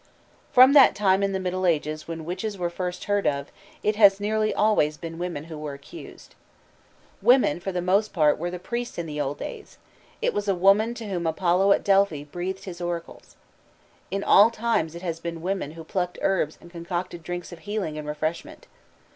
From 0.51 0.73
that 0.73 0.95
time 0.95 1.21
in 1.21 1.31
the 1.31 1.39
Middle 1.39 1.67
Ages 1.67 2.07
when 2.07 2.25
witches 2.25 2.57
were 2.57 2.71
first 2.71 3.03
heard 3.03 3.27
of, 3.27 3.51
it 3.83 3.97
has 3.97 4.19
nearly 4.19 4.51
always 4.51 4.97
been 4.97 5.19
women 5.19 5.43
who 5.43 5.59
were 5.59 5.73
accused. 5.75 6.33
Women 7.21 7.59
for 7.59 7.71
the 7.71 7.83
most 7.83 8.11
part 8.11 8.39
were 8.39 8.49
the 8.49 8.57
priests 8.57 8.97
in 8.97 9.05
the 9.05 9.21
old 9.21 9.37
days: 9.37 9.77
it 10.19 10.33
was 10.33 10.47
a 10.47 10.55
woman 10.55 10.95
to 10.95 11.05
whom 11.07 11.27
Apollo 11.27 11.73
at 11.73 11.83
Delphi 11.83 12.23
breathed 12.23 12.63
his 12.63 12.81
oracles. 12.81 13.35
In 14.09 14.23
all 14.23 14.49
times 14.49 14.95
it 14.95 15.03
has 15.03 15.19
been 15.19 15.39
women 15.43 15.73
who 15.73 15.83
plucked 15.83 16.17
herbs 16.23 16.57
and 16.59 16.71
concocted 16.71 17.21
drinks 17.21 17.51
of 17.51 17.59
healing 17.59 17.95
and 17.95 18.07
refreshment. 18.07 18.65